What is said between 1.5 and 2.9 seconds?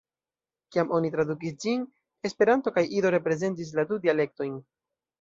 ĝin, Esperanto kaj